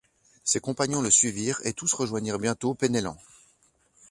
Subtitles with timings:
[0.43, 3.19] Ses compagnons le suivirent, et tous rejoignirent bientôt Penellan.